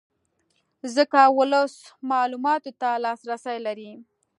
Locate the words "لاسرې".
3.03-3.57